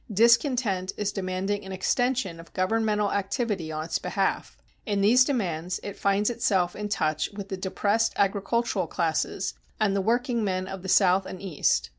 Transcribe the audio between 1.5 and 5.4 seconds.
an extension of governmental activity in its behalf. In these